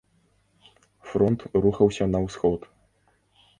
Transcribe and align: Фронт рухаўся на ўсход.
Фронт 1.09 1.39
рухаўся 1.67 2.09
на 2.17 2.25
ўсход. 2.27 2.61